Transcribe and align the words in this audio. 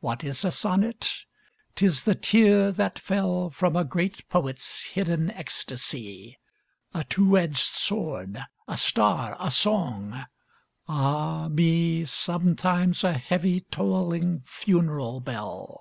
What 0.00 0.24
is 0.24 0.44
a 0.44 0.50
sonnet? 0.50 1.24
'T 1.74 1.86
is 1.86 2.02
the 2.02 2.14
tear 2.14 2.70
that 2.70 2.98
fell 2.98 3.48
From 3.48 3.76
a 3.76 3.82
great 3.84 4.28
poet's 4.28 4.84
hidden 4.92 5.30
ecstasy; 5.30 6.36
A 6.92 7.02
two 7.04 7.38
edged 7.38 7.56
sword, 7.56 8.44
a 8.66 8.76
star, 8.76 9.38
a 9.40 9.50
song— 9.50 10.26
ah 10.86 11.48
me 11.48 12.02
I 12.02 12.04
Sometimes 12.04 13.02
a 13.04 13.14
heavy 13.14 13.60
tolling 13.62 14.42
funeral 14.44 15.20
bell. 15.20 15.80